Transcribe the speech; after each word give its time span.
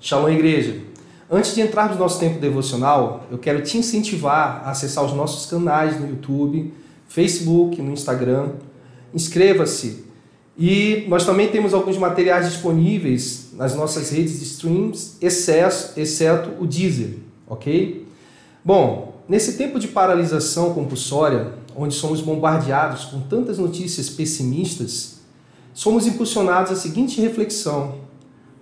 Shalom, 0.00 0.28
igreja. 0.28 0.80
Antes 1.28 1.56
de 1.56 1.60
entrarmos 1.60 1.96
no 1.96 2.04
nosso 2.04 2.20
tempo 2.20 2.38
devocional, 2.38 3.26
eu 3.32 3.36
quero 3.36 3.62
te 3.62 3.76
incentivar 3.76 4.62
a 4.64 4.70
acessar 4.70 5.04
os 5.04 5.12
nossos 5.12 5.46
canais 5.46 6.00
no 6.00 6.08
YouTube, 6.08 6.72
Facebook, 7.08 7.82
no 7.82 7.92
Instagram. 7.92 8.50
Inscreva-se. 9.12 10.04
E 10.56 11.04
nós 11.08 11.26
também 11.26 11.48
temos 11.48 11.74
alguns 11.74 11.98
materiais 11.98 12.48
disponíveis 12.48 13.48
nas 13.54 13.74
nossas 13.74 14.10
redes 14.10 14.38
de 14.38 14.44
streams, 14.44 15.16
excesso, 15.20 15.98
exceto 15.98 16.62
o 16.62 16.66
Deezer, 16.66 17.16
ok? 17.48 18.06
Bom, 18.64 19.20
nesse 19.28 19.56
tempo 19.56 19.80
de 19.80 19.88
paralisação 19.88 20.74
compulsória, 20.74 21.54
onde 21.74 21.94
somos 21.94 22.20
bombardeados 22.20 23.06
com 23.06 23.20
tantas 23.22 23.58
notícias 23.58 24.08
pessimistas, 24.08 25.18
somos 25.74 26.06
impulsionados 26.06 26.70
à 26.70 26.76
seguinte 26.76 27.20
reflexão: 27.20 28.06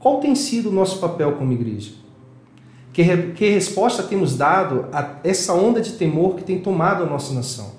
qual 0.06 0.20
tem 0.20 0.36
sido 0.36 0.68
o 0.68 0.72
nosso 0.72 1.00
papel 1.00 1.32
como 1.32 1.52
igreja? 1.52 1.90
Que, 2.92 3.02
re, 3.02 3.32
que 3.32 3.50
resposta 3.50 4.04
temos 4.04 4.36
dado 4.36 4.86
a 4.92 5.16
essa 5.24 5.52
onda 5.52 5.80
de 5.80 5.94
temor 5.94 6.36
que 6.36 6.44
tem 6.44 6.60
tomado 6.60 7.02
a 7.02 7.06
nossa 7.06 7.34
nação? 7.34 7.72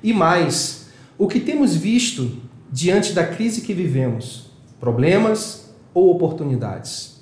E 0.00 0.12
mais, 0.12 0.86
o 1.18 1.26
que 1.26 1.40
temos 1.40 1.74
visto 1.74 2.38
diante 2.70 3.12
da 3.12 3.26
crise 3.26 3.62
que 3.62 3.74
vivemos? 3.74 4.52
Problemas 4.78 5.74
ou 5.92 6.12
oportunidades? 6.12 7.20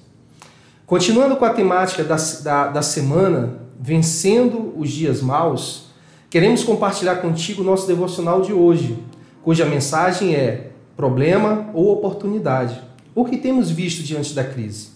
Continuando 0.84 1.34
com 1.36 1.46
a 1.46 1.54
temática 1.54 2.04
da, 2.04 2.16
da, 2.42 2.66
da 2.68 2.82
semana, 2.82 3.62
vencendo 3.80 4.74
os 4.76 4.90
dias 4.90 5.22
maus, 5.22 5.86
queremos 6.28 6.62
compartilhar 6.62 7.16
contigo 7.22 7.62
o 7.62 7.64
nosso 7.64 7.86
devocional 7.86 8.42
de 8.42 8.52
hoje, 8.52 9.02
cuja 9.42 9.64
mensagem 9.64 10.34
é 10.34 10.72
problema 10.94 11.70
ou 11.72 11.90
oportunidade. 11.90 12.87
O 13.18 13.24
que 13.24 13.36
temos 13.36 13.68
visto 13.68 14.04
diante 14.04 14.32
da 14.32 14.44
crise? 14.44 14.90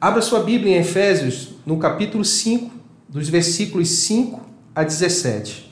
Abra 0.00 0.22
sua 0.22 0.42
Bíblia 0.42 0.74
em 0.74 0.80
Efésios, 0.80 1.50
no 1.66 1.76
capítulo 1.76 2.24
5, 2.24 2.70
dos 3.06 3.28
versículos 3.28 3.86
5 3.90 4.40
a 4.74 4.82
17. 4.82 5.70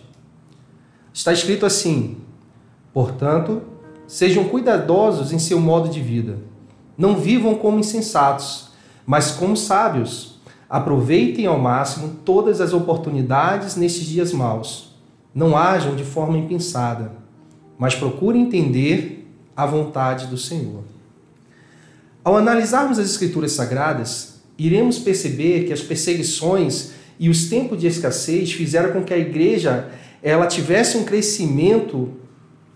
Está 1.14 1.32
escrito 1.32 1.64
assim: 1.64 2.18
Portanto, 2.92 3.62
sejam 4.06 4.50
cuidadosos 4.50 5.32
em 5.32 5.38
seu 5.38 5.58
modo 5.58 5.88
de 5.88 5.98
vida. 5.98 6.40
Não 6.94 7.16
vivam 7.16 7.54
como 7.54 7.78
insensatos, 7.78 8.72
mas 9.06 9.30
como 9.30 9.56
sábios. 9.56 10.42
Aproveitem 10.68 11.46
ao 11.46 11.58
máximo 11.58 12.16
todas 12.22 12.60
as 12.60 12.74
oportunidades 12.74 13.76
nestes 13.76 14.04
dias 14.04 14.30
maus. 14.30 14.94
Não 15.34 15.56
ajam 15.56 15.96
de 15.96 16.04
forma 16.04 16.36
impensada, 16.36 17.12
mas 17.78 17.94
procurem 17.94 18.42
entender 18.42 19.26
a 19.56 19.64
vontade 19.64 20.26
do 20.26 20.36
Senhor. 20.36 20.91
Ao 22.24 22.36
analisarmos 22.36 23.00
as 23.00 23.10
Escrituras 23.10 23.52
Sagradas, 23.52 24.34
iremos 24.56 24.98
perceber 24.98 25.64
que 25.64 25.72
as 25.72 25.80
perseguições 25.80 26.92
e 27.18 27.28
os 27.28 27.46
tempos 27.48 27.80
de 27.80 27.88
escassez 27.88 28.52
fizeram 28.52 28.92
com 28.92 29.02
que 29.02 29.12
a 29.12 29.18
igreja 29.18 29.88
ela 30.22 30.46
tivesse 30.46 30.96
um 30.96 31.02
crescimento 31.02 32.12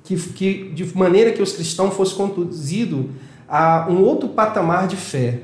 que, 0.03 0.16
que 0.16 0.70
de 0.70 0.97
maneira 0.97 1.30
que 1.30 1.41
os 1.41 1.53
cristãos 1.53 1.94
fossem 1.94 2.16
conduzidos 2.16 3.06
a 3.48 3.86
um 3.88 4.03
outro 4.03 4.30
patamar 4.30 4.88
de 4.88 4.97
fé. 4.97 5.41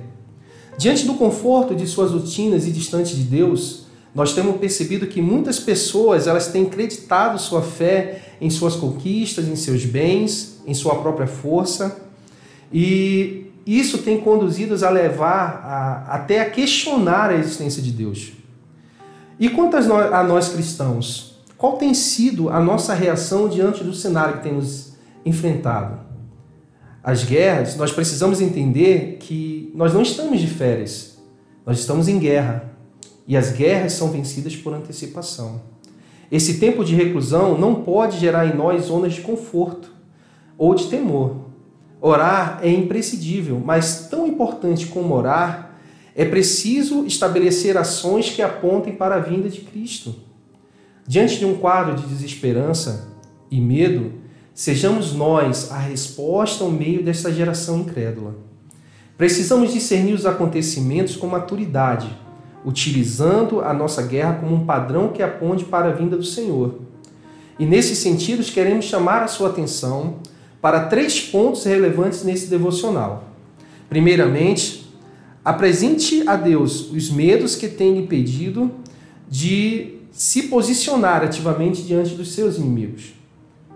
Diante 0.76 1.06
do 1.06 1.14
conforto 1.14 1.72
de 1.72 1.86
suas 1.86 2.10
rotinas 2.10 2.66
e 2.66 2.72
distante 2.72 3.14
de 3.14 3.22
Deus, 3.22 3.86
nós 4.12 4.34
temos 4.34 4.56
percebido 4.56 5.06
que 5.06 5.22
muitas 5.22 5.60
pessoas 5.60 6.26
elas 6.26 6.48
têm 6.48 6.64
acreditado 6.64 7.38
sua 7.38 7.62
fé 7.62 8.22
em 8.40 8.50
suas 8.50 8.74
conquistas, 8.74 9.46
em 9.46 9.54
seus 9.54 9.84
bens, 9.84 10.60
em 10.66 10.74
sua 10.74 10.96
própria 10.96 11.28
força, 11.28 12.02
e 12.72 13.51
isso 13.66 13.98
tem 13.98 14.20
conduzido 14.20 14.74
a 14.84 14.90
levar 14.90 15.62
a, 15.64 16.14
até 16.14 16.40
a 16.40 16.50
questionar 16.50 17.30
a 17.30 17.36
existência 17.36 17.82
de 17.82 17.90
Deus. 17.90 18.32
E 19.38 19.48
quanto 19.48 19.76
a 19.76 20.22
nós 20.22 20.48
cristãos, 20.48 21.40
qual 21.56 21.76
tem 21.76 21.94
sido 21.94 22.50
a 22.50 22.60
nossa 22.60 22.94
reação 22.94 23.48
diante 23.48 23.84
do 23.84 23.94
cenário 23.94 24.38
que 24.38 24.42
temos 24.42 24.92
enfrentado? 25.24 26.00
As 27.02 27.24
guerras, 27.24 27.76
nós 27.76 27.92
precisamos 27.92 28.40
entender 28.40 29.18
que 29.20 29.72
nós 29.74 29.92
não 29.92 30.02
estamos 30.02 30.40
de 30.40 30.46
férias, 30.46 31.18
nós 31.64 31.78
estamos 31.78 32.08
em 32.08 32.18
guerra. 32.18 32.70
E 33.26 33.36
as 33.36 33.52
guerras 33.52 33.92
são 33.92 34.10
vencidas 34.10 34.56
por 34.56 34.74
antecipação. 34.74 35.60
Esse 36.30 36.58
tempo 36.58 36.84
de 36.84 36.94
reclusão 36.94 37.58
não 37.58 37.76
pode 37.76 38.18
gerar 38.18 38.46
em 38.46 38.56
nós 38.56 38.84
zonas 38.84 39.14
de 39.14 39.20
conforto 39.20 39.92
ou 40.58 40.74
de 40.74 40.86
temor. 40.86 41.51
Orar 42.04 42.58
é 42.64 42.68
imprescindível, 42.68 43.62
mas 43.64 44.08
tão 44.10 44.26
importante 44.26 44.86
como 44.86 45.14
orar, 45.14 45.76
é 46.16 46.24
preciso 46.24 47.06
estabelecer 47.06 47.76
ações 47.76 48.28
que 48.28 48.42
apontem 48.42 48.92
para 48.92 49.14
a 49.14 49.20
vinda 49.20 49.48
de 49.48 49.60
Cristo. 49.60 50.12
Diante 51.06 51.38
de 51.38 51.44
um 51.44 51.56
quadro 51.56 51.94
de 51.94 52.04
desesperança 52.08 53.08
e 53.48 53.60
medo, 53.60 54.14
sejamos 54.52 55.12
nós 55.12 55.70
a 55.70 55.78
resposta 55.78 56.64
ao 56.64 56.72
meio 56.72 57.04
desta 57.04 57.32
geração 57.32 57.78
incrédula. 57.78 58.34
Precisamos 59.16 59.72
discernir 59.72 60.14
os 60.14 60.26
acontecimentos 60.26 61.14
com 61.14 61.28
maturidade, 61.28 62.08
utilizando 62.64 63.60
a 63.60 63.72
nossa 63.72 64.02
guerra 64.02 64.38
como 64.40 64.56
um 64.56 64.66
padrão 64.66 65.12
que 65.12 65.22
aponte 65.22 65.64
para 65.64 65.90
a 65.90 65.92
vinda 65.92 66.16
do 66.16 66.24
Senhor. 66.24 66.80
E 67.60 67.64
nesses 67.64 67.98
sentidos, 67.98 68.50
queremos 68.50 68.86
chamar 68.86 69.22
a 69.22 69.28
sua 69.28 69.50
atenção 69.50 70.16
para 70.62 70.84
três 70.84 71.20
pontos 71.20 71.64
relevantes 71.64 72.22
nesse 72.22 72.46
devocional. 72.46 73.24
Primeiramente, 73.88 74.88
apresente 75.44 76.22
a 76.26 76.36
Deus 76.36 76.90
os 76.92 77.10
medos 77.10 77.56
que 77.56 77.68
têm 77.68 77.98
impedido 77.98 78.70
de 79.28 79.98
se 80.12 80.44
posicionar 80.44 81.24
ativamente 81.24 81.82
diante 81.82 82.14
dos 82.14 82.32
seus 82.32 82.58
inimigos. 82.58 83.12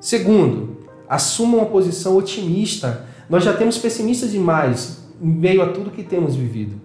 Segundo, 0.00 0.76
assuma 1.08 1.58
uma 1.58 1.66
posição 1.66 2.16
otimista. 2.16 3.04
Nós 3.28 3.42
já 3.42 3.52
temos 3.52 3.76
pessimistas 3.78 4.30
demais 4.30 4.98
em 5.20 5.26
meio 5.26 5.62
a 5.62 5.68
tudo 5.72 5.90
que 5.90 6.04
temos 6.04 6.36
vivido. 6.36 6.80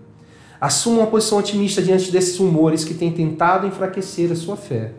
Assuma 0.59 1.01
uma 1.01 1.07
posição 1.07 1.37
otimista 1.37 1.81
diante 1.81 2.11
desses 2.11 2.37
rumores 2.37 2.83
que 2.83 2.95
têm 2.95 3.11
tentado 3.11 3.67
enfraquecer 3.67 4.31
a 4.31 4.35
sua 4.35 4.55
fé. 4.55 4.93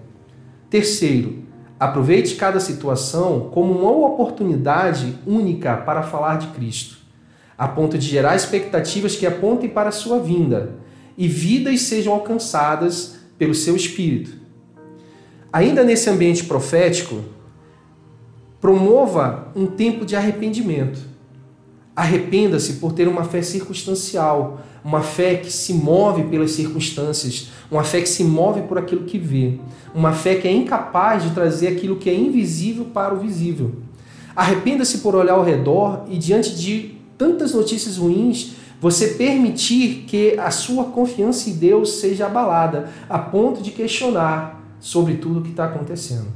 Terceiro, 0.70 1.38
Aproveite 1.82 2.36
cada 2.36 2.60
situação 2.60 3.50
como 3.52 3.72
uma 3.72 3.90
oportunidade 4.06 5.18
única 5.26 5.76
para 5.78 6.04
falar 6.04 6.38
de 6.38 6.46
Cristo, 6.54 6.98
a 7.58 7.66
ponto 7.66 7.98
de 7.98 8.06
gerar 8.06 8.36
expectativas 8.36 9.16
que 9.16 9.26
apontem 9.26 9.68
para 9.68 9.88
a 9.88 9.92
sua 9.92 10.20
vinda 10.20 10.76
e 11.18 11.26
vidas 11.26 11.80
sejam 11.80 12.12
alcançadas 12.12 13.16
pelo 13.36 13.52
seu 13.52 13.74
Espírito. 13.74 14.30
Ainda 15.52 15.82
nesse 15.82 16.08
ambiente 16.08 16.44
profético, 16.44 17.20
promova 18.60 19.48
um 19.56 19.66
tempo 19.66 20.06
de 20.06 20.14
arrependimento. 20.14 21.00
Arrependa-se 21.94 22.74
por 22.74 22.92
ter 22.92 23.06
uma 23.06 23.24
fé 23.24 23.42
circunstancial, 23.42 24.60
uma 24.82 25.02
fé 25.02 25.36
que 25.36 25.52
se 25.52 25.74
move 25.74 26.24
pelas 26.24 26.52
circunstâncias, 26.52 27.48
uma 27.70 27.84
fé 27.84 28.00
que 28.00 28.08
se 28.08 28.24
move 28.24 28.62
por 28.62 28.78
aquilo 28.78 29.04
que 29.04 29.18
vê, 29.18 29.58
uma 29.94 30.12
fé 30.12 30.36
que 30.36 30.48
é 30.48 30.52
incapaz 30.52 31.22
de 31.22 31.30
trazer 31.30 31.68
aquilo 31.68 31.96
que 31.96 32.08
é 32.08 32.14
invisível 32.14 32.86
para 32.86 33.14
o 33.14 33.18
visível. 33.18 33.72
Arrependa-se 34.34 34.98
por 34.98 35.14
olhar 35.14 35.34
ao 35.34 35.44
redor 35.44 36.06
e, 36.08 36.16
diante 36.16 36.56
de 36.56 36.96
tantas 37.18 37.52
notícias 37.52 37.98
ruins, 37.98 38.54
você 38.80 39.08
permitir 39.08 40.04
que 40.08 40.36
a 40.38 40.50
sua 40.50 40.86
confiança 40.86 41.50
em 41.50 41.52
Deus 41.52 42.00
seja 42.00 42.26
abalada, 42.26 42.90
a 43.08 43.18
ponto 43.18 43.62
de 43.62 43.70
questionar 43.70 44.60
sobre 44.80 45.14
tudo 45.14 45.38
o 45.38 45.42
que 45.42 45.50
está 45.50 45.66
acontecendo. 45.66 46.26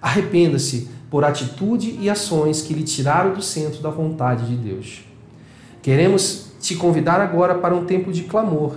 Arrependa-se 0.00 0.88
por 1.10 1.24
atitude 1.24 1.98
e 2.00 2.10
ações 2.10 2.62
que 2.62 2.74
lhe 2.74 2.82
tiraram 2.82 3.32
do 3.32 3.42
centro 3.42 3.80
da 3.80 3.90
vontade 3.90 4.46
de 4.46 4.56
Deus. 4.56 5.04
Queremos 5.82 6.48
te 6.60 6.74
convidar 6.74 7.20
agora 7.20 7.54
para 7.54 7.74
um 7.74 7.84
tempo 7.84 8.12
de 8.12 8.24
clamor. 8.24 8.74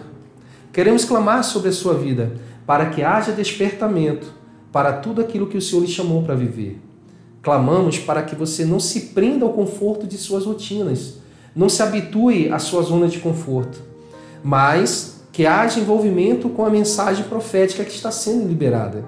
Queremos 0.72 1.04
clamar 1.04 1.44
sobre 1.44 1.70
a 1.70 1.74
sua 1.74 1.94
vida 1.94 2.34
para 2.66 2.86
que 2.86 3.04
haja 3.04 3.32
despertamento 3.32 4.32
para 4.72 4.94
tudo 4.94 5.20
aquilo 5.20 5.48
que 5.48 5.58
o 5.58 5.62
Senhor 5.62 5.82
lhe 5.82 5.92
chamou 5.92 6.24
para 6.24 6.36
viver. 6.36 6.80
Clamamos 7.42 7.98
para 7.98 8.22
que 8.22 8.36
você 8.36 8.64
não 8.64 8.80
se 8.80 9.08
prenda 9.08 9.44
ao 9.44 9.52
conforto 9.52 10.08
de 10.08 10.18
suas 10.18 10.46
rotinas, 10.46 11.16
não 11.56 11.68
se 11.68 11.82
habitue 11.82 12.50
à 12.50 12.60
sua 12.60 12.84
zona 12.84 13.08
de 13.08 13.20
conforto, 13.20 13.82
mas 14.44 15.22
que 15.34 15.46
haja 15.46 15.80
envolvimento 15.80 16.50
com 16.50 16.64
a 16.66 16.70
mensagem 16.70 17.26
profética 17.26 17.84
que 17.84 17.92
está 17.92 18.12
sendo 18.12 18.48
liberada. 18.48 19.04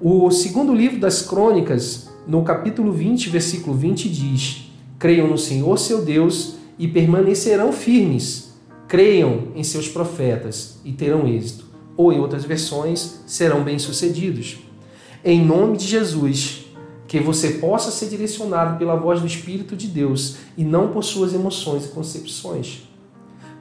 O 0.00 0.30
segundo 0.30 0.74
livro 0.74 0.98
das 0.98 1.22
Crônicas, 1.22 2.09
no 2.26 2.42
capítulo 2.42 2.92
20, 2.92 3.28
versículo 3.30 3.76
20, 3.76 4.08
diz: 4.08 4.70
Creiam 4.98 5.26
no 5.26 5.38
Senhor 5.38 5.78
seu 5.78 6.04
Deus 6.04 6.56
e 6.78 6.86
permanecerão 6.86 7.72
firmes. 7.72 8.50
Creiam 8.86 9.48
em 9.54 9.64
seus 9.64 9.88
profetas 9.88 10.78
e 10.84 10.92
terão 10.92 11.26
êxito. 11.26 11.64
Ou, 11.96 12.12
em 12.12 12.18
outras 12.18 12.44
versões, 12.44 13.20
serão 13.26 13.62
bem-sucedidos. 13.62 14.58
Em 15.24 15.44
nome 15.44 15.76
de 15.76 15.86
Jesus, 15.86 16.66
que 17.06 17.18
você 17.18 17.50
possa 17.54 17.90
ser 17.90 18.08
direcionado 18.08 18.78
pela 18.78 18.96
voz 18.96 19.20
do 19.20 19.26
Espírito 19.26 19.76
de 19.76 19.86
Deus 19.86 20.36
e 20.56 20.64
não 20.64 20.88
por 20.88 21.02
suas 21.02 21.34
emoções 21.34 21.84
e 21.84 21.88
concepções. 21.88 22.88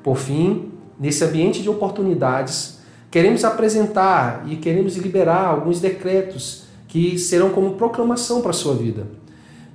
Por 0.04 0.18
fim, 0.18 0.72
nesse 1.00 1.24
ambiente 1.24 1.62
de 1.62 1.70
oportunidades, 1.70 2.80
queremos 3.10 3.44
apresentar 3.44 4.46
e 4.48 4.56
queremos 4.56 4.96
liberar 4.98 5.48
alguns 5.48 5.82
decretos 5.82 6.69
que 6.90 7.18
serão 7.20 7.52
como 7.52 7.76
proclamação 7.76 8.42
para 8.42 8.50
a 8.50 8.54
sua 8.54 8.76
vida, 8.76 9.08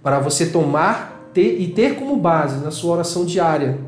para 0.03 0.19
você 0.19 0.47
tomar 0.47 1.31
ter, 1.33 1.61
e 1.61 1.69
ter 1.69 1.97
como 1.97 2.17
base 2.17 2.63
na 2.63 2.71
sua 2.71 2.95
oração 2.95 3.25
diária. 3.25 3.79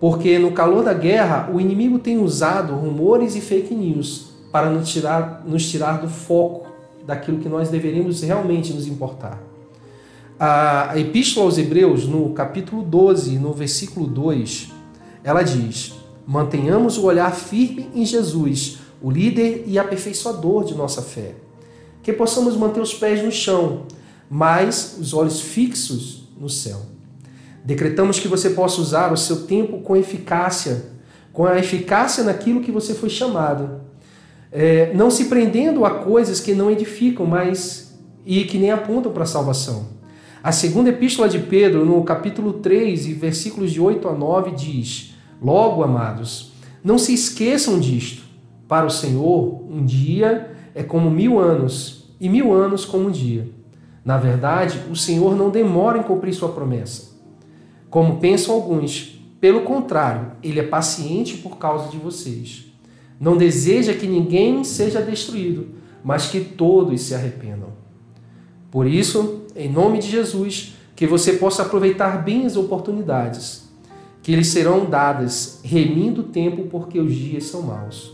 Porque 0.00 0.38
no 0.38 0.52
calor 0.52 0.82
da 0.84 0.94
guerra, 0.94 1.50
o 1.52 1.60
inimigo 1.60 1.98
tem 1.98 2.18
usado 2.18 2.74
rumores 2.74 3.36
e 3.36 3.40
fake 3.40 3.74
news 3.74 4.32
para 4.50 4.70
nos 4.70 4.88
tirar, 4.88 5.42
nos 5.44 5.68
tirar 5.68 6.00
do 6.00 6.08
foco 6.08 6.68
daquilo 7.04 7.38
que 7.38 7.48
nós 7.48 7.68
deveríamos 7.68 8.22
realmente 8.22 8.72
nos 8.72 8.86
importar. 8.86 9.40
A 10.38 10.92
Epístola 10.96 11.46
aos 11.46 11.58
Hebreus, 11.58 12.06
no 12.06 12.30
capítulo 12.30 12.82
12, 12.82 13.38
no 13.38 13.52
versículo 13.52 14.06
2, 14.06 14.72
ela 15.22 15.42
diz: 15.42 15.94
Mantenhamos 16.26 16.96
o 16.96 17.04
olhar 17.04 17.32
firme 17.32 17.88
em 17.94 18.04
Jesus, 18.04 18.78
o 19.00 19.10
líder 19.10 19.64
e 19.66 19.78
aperfeiçoador 19.78 20.64
de 20.64 20.74
nossa 20.74 21.02
fé. 21.02 21.34
Que 22.02 22.12
possamos 22.12 22.56
manter 22.56 22.80
os 22.80 22.94
pés 22.94 23.22
no 23.22 23.30
chão, 23.30 23.86
mas 24.28 24.96
os 25.00 25.14
olhos 25.14 25.40
fixos 25.40 26.28
no 26.38 26.48
céu. 26.48 26.80
Decretamos 27.64 28.18
que 28.18 28.26
você 28.26 28.50
possa 28.50 28.80
usar 28.80 29.12
o 29.12 29.16
seu 29.16 29.46
tempo 29.46 29.80
com 29.80 29.96
eficácia, 29.96 30.86
com 31.32 31.46
a 31.46 31.58
eficácia 31.58 32.24
naquilo 32.24 32.60
que 32.60 32.72
você 32.72 32.94
foi 32.94 33.08
chamado. 33.08 33.80
É, 34.50 34.92
não 34.94 35.10
se 35.10 35.26
prendendo 35.26 35.84
a 35.84 35.90
coisas 35.90 36.40
que 36.40 36.54
não 36.54 36.70
edificam, 36.70 37.24
mas 37.24 37.92
e 38.26 38.44
que 38.44 38.58
nem 38.58 38.70
apontam 38.70 39.12
para 39.12 39.22
a 39.22 39.26
salvação. 39.26 39.86
A 40.42 40.50
segunda 40.50 40.90
epístola 40.90 41.28
de 41.28 41.38
Pedro, 41.38 41.84
no 41.84 42.02
capítulo 42.02 42.54
3, 42.54 43.06
e 43.06 43.12
versículos 43.12 43.70
de 43.70 43.80
8 43.80 44.08
a 44.08 44.12
9, 44.12 44.50
diz: 44.52 45.14
Logo, 45.40 45.82
amados, 45.82 46.52
não 46.82 46.98
se 46.98 47.14
esqueçam 47.14 47.78
disto. 47.78 48.22
Para 48.66 48.86
o 48.86 48.90
Senhor, 48.90 49.62
um 49.70 49.84
dia 49.84 50.50
é 50.74 50.82
como 50.82 51.10
mil 51.10 51.38
anos, 51.38 52.14
e 52.20 52.28
mil 52.28 52.52
anos 52.52 52.84
como 52.84 53.08
um 53.08 53.10
dia. 53.10 53.48
Na 54.04 54.16
verdade, 54.16 54.80
o 54.90 54.96
Senhor 54.96 55.36
não 55.36 55.50
demora 55.50 55.98
em 55.98 56.02
cumprir 56.02 56.34
sua 56.34 56.50
promessa, 56.50 57.12
como 57.90 58.18
pensam 58.18 58.54
alguns. 58.54 59.20
Pelo 59.40 59.62
contrário, 59.62 60.32
ele 60.42 60.60
é 60.60 60.62
paciente 60.62 61.38
por 61.38 61.58
causa 61.58 61.90
de 61.90 61.96
vocês. 61.96 62.66
Não 63.20 63.36
deseja 63.36 63.94
que 63.94 64.06
ninguém 64.06 64.62
seja 64.64 65.00
destruído, 65.00 65.68
mas 66.02 66.26
que 66.26 66.40
todos 66.40 67.00
se 67.02 67.14
arrependam. 67.14 67.70
Por 68.70 68.86
isso, 68.86 69.42
em 69.54 69.70
nome 69.70 69.98
de 69.98 70.08
Jesus, 70.08 70.74
que 70.94 71.06
você 71.06 71.34
possa 71.34 71.62
aproveitar 71.62 72.22
bem 72.24 72.46
as 72.46 72.56
oportunidades 72.56 73.62
que 74.22 74.36
lhe 74.36 74.44
serão 74.44 74.84
dadas, 74.84 75.60
remindo 75.64 76.20
o 76.20 76.24
tempo, 76.24 76.68
porque 76.70 76.98
os 77.00 77.12
dias 77.12 77.44
são 77.44 77.62
maus. 77.62 78.12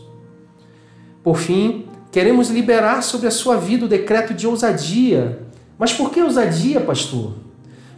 Por 1.22 1.36
fim, 1.36 1.84
queremos 2.10 2.50
liberar 2.50 3.02
sobre 3.02 3.26
a 3.26 3.30
sua 3.30 3.56
vida 3.56 3.84
o 3.84 3.88
decreto 3.88 4.34
de 4.34 4.46
ousadia. 4.46 5.40
Mas 5.78 5.92
por 5.92 6.10
que 6.10 6.20
ousadia, 6.20 6.80
pastor? 6.80 7.34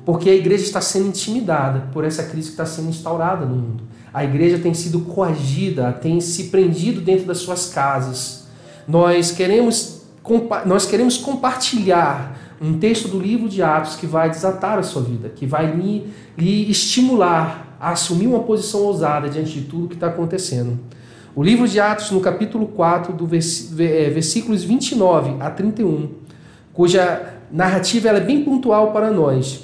Porque 0.04 0.28
a 0.28 0.34
igreja 0.34 0.64
está 0.64 0.80
sendo 0.80 1.08
intimidada 1.08 1.88
por 1.92 2.04
essa 2.04 2.24
crise 2.24 2.48
que 2.48 2.52
está 2.52 2.66
sendo 2.66 2.88
instaurada 2.88 3.46
no 3.46 3.56
mundo. 3.56 3.84
A 4.12 4.24
igreja 4.24 4.58
tem 4.58 4.74
sido 4.74 5.00
coagida, 5.00 5.92
tem 5.92 6.20
se 6.20 6.44
prendido 6.44 7.00
dentro 7.00 7.26
das 7.26 7.38
suas 7.38 7.68
casas. 7.68 8.46
Nós 8.88 9.30
queremos, 9.30 10.02
nós 10.66 10.84
queremos 10.84 11.16
compartilhar 11.16 12.38
um 12.60 12.78
texto 12.78 13.08
do 13.08 13.18
livro 13.18 13.48
de 13.48 13.62
Atos 13.62 13.96
que 13.96 14.06
vai 14.06 14.28
desatar 14.28 14.78
a 14.78 14.82
sua 14.82 15.02
vida, 15.02 15.30
que 15.30 15.46
vai 15.46 15.74
lhe, 15.74 16.12
lhe 16.36 16.70
estimular 16.70 17.76
a 17.80 17.92
assumir 17.92 18.26
uma 18.26 18.40
posição 18.40 18.82
ousada 18.82 19.28
diante 19.28 19.52
de 19.52 19.62
tudo 19.62 19.88
que 19.88 19.94
está 19.94 20.08
acontecendo. 20.08 20.78
O 21.34 21.44
livro 21.44 21.68
de 21.68 21.78
Atos, 21.78 22.10
no 22.10 22.20
capítulo 22.20 22.66
4, 22.66 23.12
do 23.12 23.24
é, 23.24 24.10
versículos 24.10 24.64
29 24.64 25.36
a 25.40 25.48
31, 25.48 26.10
cuja 26.72 27.34
narrativa 27.52 28.08
é 28.08 28.20
bem 28.20 28.42
pontual 28.42 28.92
para 28.92 29.12
nós, 29.12 29.60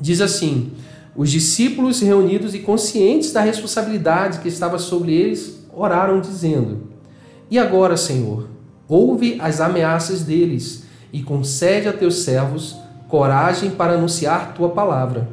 diz 0.00 0.20
assim: 0.20 0.72
Os 1.14 1.30
discípulos 1.30 2.00
reunidos 2.00 2.56
e 2.56 2.58
conscientes 2.58 3.32
da 3.32 3.40
responsabilidade 3.40 4.40
que 4.40 4.48
estava 4.48 4.78
sobre 4.78 5.14
eles, 5.14 5.64
oraram, 5.72 6.20
dizendo: 6.20 6.88
E 7.48 7.56
agora, 7.56 7.96
Senhor, 7.96 8.48
ouve 8.88 9.38
as 9.40 9.60
ameaças 9.60 10.22
deles 10.22 10.84
e 11.12 11.22
concede 11.22 11.86
a 11.86 11.92
teus 11.92 12.24
servos 12.24 12.76
coragem 13.08 13.70
para 13.70 13.92
anunciar 13.92 14.54
tua 14.54 14.70
palavra. 14.70 15.28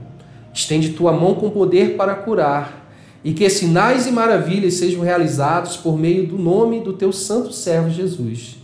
Estende 0.54 0.90
tua 0.90 1.12
mão 1.12 1.34
com 1.34 1.50
poder 1.50 1.96
para 1.96 2.14
curar, 2.14 2.87
e 3.28 3.34
que 3.34 3.50
sinais 3.50 4.08
e 4.08 4.12
maravilhas 4.12 4.76
sejam 4.76 5.02
realizados 5.02 5.76
por 5.76 6.00
meio 6.00 6.26
do 6.26 6.38
nome 6.38 6.80
do 6.80 6.94
teu 6.94 7.12
santo 7.12 7.52
servo 7.52 7.90
Jesus. 7.90 8.56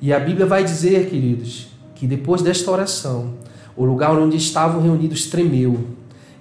E 0.00 0.12
a 0.12 0.18
Bíblia 0.18 0.44
vai 0.44 0.64
dizer, 0.64 1.08
queridos, 1.08 1.68
que 1.94 2.04
depois 2.04 2.42
desta 2.42 2.68
oração, 2.68 3.34
o 3.76 3.84
lugar 3.84 4.18
onde 4.18 4.36
estavam 4.36 4.82
reunidos 4.82 5.26
tremeu, 5.26 5.86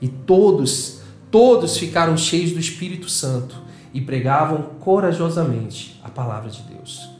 e 0.01 0.07
todos, 0.07 1.01
todos 1.29 1.77
ficaram 1.77 2.17
cheios 2.17 2.51
do 2.51 2.59
Espírito 2.59 3.07
Santo 3.07 3.55
e 3.93 4.01
pregavam 4.01 4.71
corajosamente 4.79 6.01
a 6.03 6.09
palavra 6.09 6.49
de 6.49 6.63
Deus. 6.63 7.11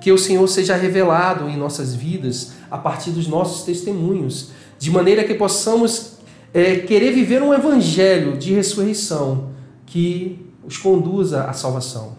Que 0.00 0.10
o 0.10 0.18
Senhor 0.18 0.48
seja 0.48 0.74
revelado 0.74 1.48
em 1.48 1.56
nossas 1.56 1.94
vidas 1.94 2.54
a 2.68 2.78
partir 2.78 3.12
dos 3.12 3.28
nossos 3.28 3.62
testemunhos, 3.62 4.50
de 4.76 4.90
maneira 4.90 5.22
que 5.22 5.34
possamos 5.34 6.14
é, 6.52 6.78
querer 6.78 7.12
viver 7.12 7.40
um 7.44 7.54
evangelho 7.54 8.36
de 8.36 8.52
ressurreição 8.52 9.56
que 9.88 10.46
os 10.64 10.76
conduza 10.76 11.44
à 11.44 11.52
salvação. 11.52 12.12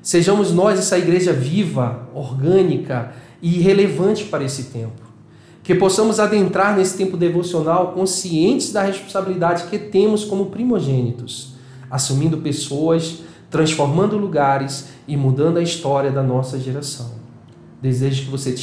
Sejamos 0.00 0.52
nós 0.52 0.78
essa 0.78 0.98
igreja 0.98 1.32
viva, 1.32 2.08
orgânica 2.14 3.12
e 3.40 3.58
relevante 3.58 4.24
para 4.24 4.44
esse 4.44 4.64
tempo. 4.64 5.02
Que 5.62 5.74
possamos 5.74 6.18
adentrar 6.18 6.76
nesse 6.76 6.96
tempo 6.96 7.16
devocional 7.16 7.92
conscientes 7.92 8.72
da 8.72 8.82
responsabilidade 8.82 9.64
que 9.64 9.78
temos 9.78 10.24
como 10.24 10.46
primogênitos, 10.46 11.54
assumindo 11.90 12.38
pessoas 12.38 13.22
transformando 13.52 14.16
lugares 14.16 14.88
e 15.06 15.14
mudando 15.14 15.58
a 15.58 15.62
história 15.62 16.10
da 16.10 16.22
nossa 16.22 16.58
geração. 16.58 17.12
Desejo 17.82 18.24
que 18.24 18.30
você 18.30 18.54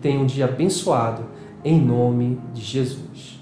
tenha 0.00 0.20
um 0.20 0.24
dia 0.24 0.44
abençoado, 0.44 1.24
em 1.64 1.80
nome 1.80 2.38
de 2.54 2.62
Jesus. 2.62 3.35